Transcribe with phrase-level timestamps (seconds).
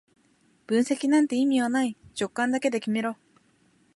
[0.65, 3.17] 分析なんて意味はない、直感だけで決めろ